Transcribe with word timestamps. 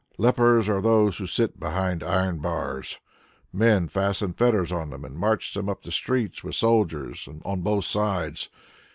Lepers 0.17 0.67
are 0.67 0.81
those 0.81 1.19
who 1.19 1.27
sit 1.27 1.59
behind 1.59 2.01
iron 2.01 2.39
bars. 2.39 2.97
Men 3.53 3.87
fasten 3.87 4.33
fetters 4.33 4.71
on 4.71 4.89
them 4.89 5.05
and 5.05 5.13
march 5.15 5.53
them 5.53 5.69
up 5.69 5.83
the 5.83 5.91
streets 5.91 6.43
with 6.43 6.55
soldiers 6.55 7.29
on 7.45 7.61
both 7.61 7.85
sides. 7.85 8.49